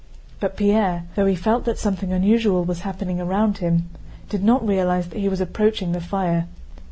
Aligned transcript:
But 0.39 0.57
Pierre, 0.57 1.03
though 1.15 1.27
he 1.27 1.35
felt 1.35 1.63
that 1.65 1.77
something 1.77 2.11
unusual 2.11 2.63
was 2.65 2.79
happening 2.79 3.21
around 3.21 3.59
him, 3.59 3.87
did 4.29 4.43
not 4.43 4.65
realize 4.67 5.09
that 5.09 5.19
he 5.19 5.29
was 5.29 5.41
approaching 5.41 5.91
the 5.91 6.01
fire. 6.01 6.47